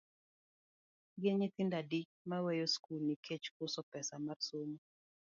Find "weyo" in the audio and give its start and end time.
2.43-2.65